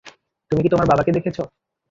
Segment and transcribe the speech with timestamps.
[0.51, 1.43] তুমি কি তোমার বাবাকে দেখেছো?